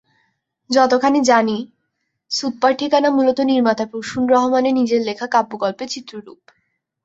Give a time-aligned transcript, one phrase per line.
[0.69, 1.57] যতখানি জানি,
[2.31, 6.39] সুতপার ঠিকানা মূলত নির্মাতা প্রসূন রহমানের নিজের লেখা কাব্যগল্পের চিত্ররূপ।